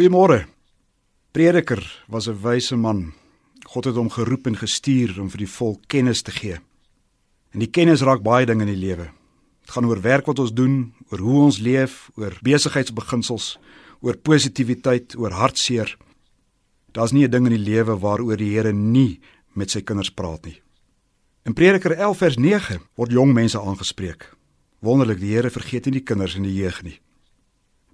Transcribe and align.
Goeiemôre. 0.00 0.46
Prediker 1.30 2.04
was 2.08 2.26
'n 2.26 2.40
wyse 2.40 2.76
man. 2.76 3.12
God 3.62 3.84
het 3.84 3.94
hom 3.94 4.10
geroep 4.10 4.46
en 4.46 4.56
gestuur 4.56 5.20
om 5.20 5.28
vir 5.30 5.38
die 5.38 5.54
volk 5.58 5.80
kennis 5.86 6.22
te 6.22 6.30
gee. 6.30 6.56
En 7.52 7.58
die 7.58 7.70
kennis 7.70 8.00
raak 8.00 8.22
baie 8.22 8.46
dinge 8.46 8.62
in 8.62 8.72
die 8.74 8.86
lewe. 8.86 9.10
Dit 9.60 9.70
gaan 9.70 9.84
oor 9.84 10.00
werk 10.00 10.26
wat 10.26 10.38
ons 10.38 10.52
doen, 10.52 10.94
oor 11.10 11.18
hoe 11.18 11.42
ons 11.42 11.58
leef, 11.58 12.10
oor 12.14 12.38
besigheidsbeginsels, 12.42 13.58
oor 14.00 14.16
positiwiteit, 14.16 15.16
oor 15.16 15.30
hartseer. 15.30 15.96
Daar's 16.92 17.12
nie 17.12 17.24
'n 17.24 17.30
ding 17.30 17.46
in 17.46 17.52
die 17.52 17.70
lewe 17.70 17.98
waaroor 17.98 18.36
die 18.36 18.54
Here 18.54 18.72
nie 18.72 19.20
met 19.52 19.70
sy 19.70 19.82
kinders 19.82 20.10
praat 20.10 20.44
nie. 20.44 20.62
In 21.44 21.52
Prediker 21.52 21.92
11 21.92 22.18
vers 22.18 22.36
9 22.36 22.80
word 22.94 23.12
jong 23.12 23.34
mense 23.34 23.60
aangespreek. 23.60 24.36
Wonderlik, 24.80 25.20
die 25.20 25.34
Here 25.34 25.50
vergeet 25.50 25.84
nie 25.84 25.92
die 25.92 26.04
kinders 26.04 26.36
en 26.36 26.42
die 26.42 26.54
jeug 26.54 26.82
nie. 26.82 27.00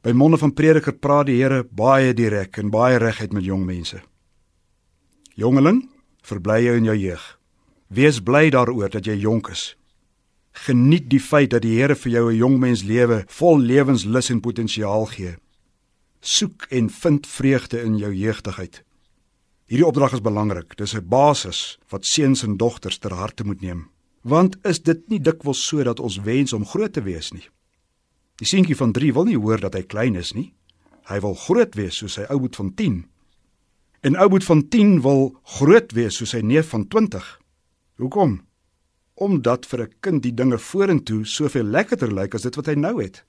By 0.07 0.12
monde 0.14 0.38
van 0.38 0.52
prediker 0.54 0.95
praat 0.95 1.27
die 1.27 1.41
Here 1.41 1.64
baie 1.66 2.12
direk 2.14 2.61
en 2.62 2.68
baie 2.70 2.95
reguit 3.02 3.32
met 3.34 3.43
jong 3.43 3.64
mense. 3.66 3.99
Jongeling, 5.35 5.80
verbly 6.22 6.61
jou 6.63 6.76
in 6.79 6.86
jou 6.86 6.94
jeug. 6.94 7.25
Wees 7.90 8.21
bly 8.22 8.44
daaroor 8.54 8.93
dat 8.94 9.08
jy 9.11 9.16
jonk 9.25 9.50
is. 9.50 9.72
Geniet 10.66 11.08
die 11.11 11.18
feit 11.18 11.50
dat 11.50 11.64
die 11.66 11.75
Here 11.80 11.96
vir 11.99 12.13
jou 12.13 12.30
'n 12.30 12.39
jong 12.39 12.58
mens 12.61 12.85
lewe 12.85 13.25
vol 13.27 13.58
lewenslus 13.58 14.30
en 14.30 14.40
potensiaal 14.40 15.07
gee. 15.07 15.35
Soek 16.21 16.66
en 16.71 16.88
vind 16.88 17.27
vreugde 17.27 17.82
in 17.82 17.99
jou 17.99 18.14
jeugdigheid. 18.14 18.85
Hierdie 19.66 19.86
opdrag 19.86 20.13
is 20.13 20.22
belangrik. 20.22 20.77
Dis 20.77 20.94
'n 20.94 21.08
basis 21.08 21.79
wat 21.91 22.07
seuns 22.07 22.44
en 22.44 22.57
dogters 22.57 22.99
ter 22.99 23.13
harte 23.13 23.44
moet 23.44 23.61
neem. 23.61 23.91
Want 24.22 24.57
is 24.63 24.82
dit 24.82 25.08
nie 25.08 25.21
dikwels 25.21 25.66
so 25.66 25.82
dat 25.82 26.00
ons 26.00 26.21
wens 26.21 26.52
om 26.52 26.64
groot 26.64 26.93
te 26.93 27.02
wees 27.02 27.32
nie? 27.32 27.49
Die 28.36 28.46
seentjie 28.46 28.76
van 28.76 28.93
3 28.93 29.13
wil 29.17 29.25
nie 29.25 29.39
hoor 29.39 29.61
dat 29.61 29.75
hy 29.75 29.82
klein 29.89 30.17
is 30.21 30.35
nie. 30.36 30.50
Hy 31.08 31.21
wil 31.25 31.36
groot 31.46 31.77
wees 31.79 32.00
soos 32.03 32.19
sy 32.19 32.27
ouboet 32.28 32.56
van 32.58 32.72
10. 32.75 32.98
En 34.05 34.19
ouboet 34.20 34.44
van 34.44 34.62
10 34.69 34.98
wil 35.06 35.31
groot 35.56 35.92
wees 35.97 36.19
soos 36.20 36.34
sy 36.34 36.42
neef 36.44 36.69
van 36.75 36.84
20. 36.92 37.30
Hoekom? 38.02 38.42
Omdat 39.14 39.66
vir 39.66 39.83
'n 39.83 39.94
kind 40.00 40.22
die 40.22 40.34
dinge 40.34 40.58
vorentoe 40.58 41.25
soveel 41.25 41.64
lekkerder 41.64 42.12
lyk 42.12 42.34
as 42.34 42.42
dit 42.42 42.55
wat 42.56 42.66
hy 42.66 42.75
nou 42.75 43.02
het. 43.02 43.25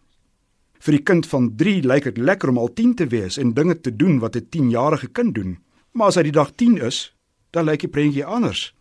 Vir 0.80 0.92
die 0.92 1.04
kind 1.04 1.26
van 1.26 1.56
3 1.56 1.84
lyk 1.84 2.03
dit 2.03 2.18
lekker 2.18 2.50
om 2.50 2.58
al 2.58 2.74
10 2.74 2.96
te 2.96 3.08
wees 3.08 3.38
en 3.38 3.53
dinge 3.53 3.80
te 3.81 3.96
doen 3.96 4.20
wat 4.20 4.36
'n 4.36 4.48
10-jarige 4.50 5.08
kind 5.08 5.36
doen. 5.36 5.58
Maar 5.92 6.08
as 6.08 6.16
hy 6.16 6.24
die 6.24 6.31
dag 6.31 6.52
10 6.56 6.78
is, 6.78 7.14
dan 7.52 7.66
lyk 7.66 7.80
die 7.80 7.90
prentjie 7.90 8.26
anders. 8.26 8.76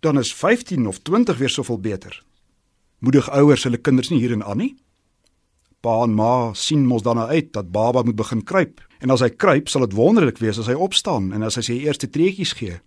Dan 0.00 0.18
is 0.18 0.34
15 0.34 0.86
of 0.86 0.98
20 0.98 1.38
weer 1.38 1.48
soveel 1.48 1.78
beter. 1.78 2.24
Moedig 2.98 3.30
ouers 3.30 3.62
hulle 3.62 3.78
kinders 3.78 4.10
nie 4.10 4.18
hierin 4.18 4.44
aan 4.44 4.56
nie. 4.56 4.76
Pa 5.82 6.02
en 6.06 6.14
ma 6.14 6.52
sien 6.54 6.84
mos 6.86 7.02
dan 7.02 7.18
uit 7.18 7.50
dat 7.52 7.72
baba 7.74 8.02
moet 8.06 8.16
begin 8.16 8.44
kruip. 8.46 8.80
En 9.02 9.10
as 9.10 9.22
hy 9.24 9.32
kruip, 9.34 9.68
sal 9.68 9.82
dit 9.86 9.96
wonderlik 9.98 10.38
wees 10.38 10.60
as 10.62 10.70
hy 10.70 10.76
opstaan 10.78 11.32
en 11.34 11.42
as 11.42 11.58
hy 11.58 11.64
sy 11.66 11.78
eerste 11.82 12.06
treetjies 12.06 12.54
gee. 12.58 12.78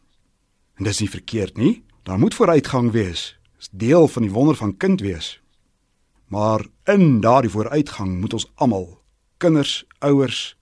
En 0.80 0.88
dis 0.88 1.02
nie 1.04 1.12
verkeerd 1.12 1.60
nie. 1.60 1.74
Daar 2.08 2.20
moet 2.22 2.36
vooruitgang 2.38 2.94
wees. 2.96 3.34
Dis 3.60 3.72
deel 3.72 4.08
van 4.08 4.24
die 4.24 4.32
wonder 4.32 4.56
van 4.56 4.78
kind 4.78 5.04
wees. 5.04 5.36
Maar 6.32 6.66
in 6.88 7.20
daardie 7.22 7.52
vooruitgang 7.52 8.20
moet 8.22 8.34
ons 8.34 8.48
almal, 8.56 8.88
kinders, 9.38 9.84
ouers, 10.00 10.56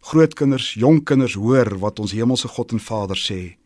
grootkinders, 0.00 0.74
jonkkinders 0.74 1.34
hoor 1.34 1.78
wat 1.78 1.98
ons 1.98 2.12
hemelse 2.12 2.48
God 2.48 2.72
en 2.72 2.80
Vader 2.80 3.18
sê. 3.18 3.56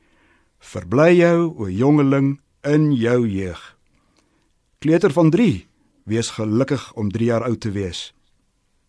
Verbly 0.63 1.19
jou, 1.19 1.53
o 1.59 1.69
jongeling, 1.69 2.37
in 2.63 2.93
jou 2.95 3.27
jeug. 3.27 3.61
Kleuter 4.79 5.13
van 5.13 5.31
Wees 6.05 6.31
gelukkig 6.31 6.93
om 6.95 7.11
3 7.11 7.27
jaar 7.27 7.45
oud 7.47 7.61
te 7.61 7.71
wees. 7.71 8.15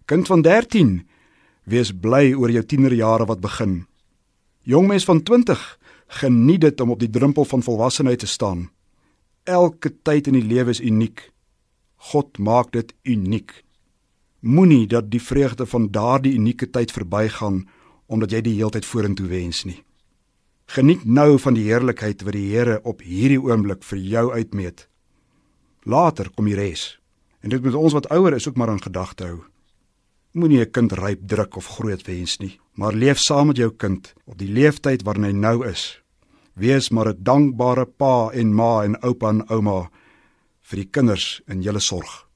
Kind 0.05 0.27
van 0.27 0.41
13, 0.41 1.07
wees 1.63 1.93
bly 1.95 2.33
oor 2.33 2.51
jou 2.51 2.63
tienerjare 2.65 3.25
wat 3.25 3.39
begin. 3.39 3.85
Jongmens 4.63 5.05
van 5.05 5.23
20, 5.23 5.61
geniet 6.07 6.61
dit 6.61 6.81
om 6.81 6.91
op 6.91 6.99
die 6.99 7.09
drempel 7.09 7.45
van 7.45 7.63
volwassenheid 7.63 8.19
te 8.19 8.27
staan. 8.27 8.69
Elke 9.43 9.91
tyd 10.01 10.27
in 10.27 10.37
die 10.39 10.47
lewe 10.47 10.71
is 10.71 10.81
uniek. 10.81 11.31
God 12.11 12.37
maak 12.37 12.71
dit 12.71 12.93
uniek. 13.03 13.63
Moenie 14.39 14.87
dat 14.87 15.09
die 15.11 15.21
vreugde 15.21 15.65
van 15.65 15.91
daardie 15.91 16.33
unieke 16.35 16.69
tyd 16.69 16.91
verbygaan 16.91 17.63
omdat 18.05 18.31
jy 18.31 18.41
die 18.43 18.55
heeltyd 18.59 18.85
vorentoe 18.85 19.27
wens 19.27 19.63
nie. 19.63 19.79
Geniet 20.65 21.05
nou 21.05 21.39
van 21.39 21.55
die 21.55 21.65
heerlikheid 21.67 22.23
wat 22.23 22.35
die 22.35 22.49
Here 22.51 22.79
op 22.83 23.01
hierdie 23.01 23.39
oomblik 23.41 23.83
vir 23.83 23.99
jou 23.99 24.25
uitmeet. 24.31 24.87
Later 25.83 26.29
kom 26.35 26.47
die 26.47 26.55
res. 26.55 26.99
En 27.43 27.51
dit 27.51 27.63
moet 27.63 27.75
ons 27.75 27.93
wat 27.93 28.07
ouer 28.15 28.33
is 28.37 28.47
ook 28.47 28.55
maar 28.55 28.71
in 28.71 28.81
gedagte 28.81 29.25
hou. 29.27 29.39
Moenie 30.31 30.59
'n 30.65 30.71
kind 30.71 30.91
ryp 30.91 31.27
druk 31.27 31.55
of 31.55 31.67
groot 31.67 32.01
wens 32.07 32.37
nie, 32.37 32.59
maar 32.73 32.93
leef 32.93 33.19
saam 33.19 33.47
met 33.47 33.57
jou 33.57 33.71
kind 33.71 34.13
op 34.25 34.37
die 34.37 34.47
leeftyd 34.47 35.03
waarin 35.03 35.23
hy 35.23 35.31
nou 35.31 35.67
is. 35.67 36.01
Wees 36.53 36.89
maar 36.89 37.07
'n 37.07 37.23
dankbare 37.23 37.85
pa 37.85 38.29
en 38.31 38.53
ma 38.53 38.83
en 38.83 39.01
oupa 39.03 39.29
en 39.29 39.49
ouma 39.49 39.89
vir 40.61 40.77
die 40.77 40.89
kinders 40.89 41.41
in 41.47 41.61
julle 41.61 41.79
sorg. 41.79 42.27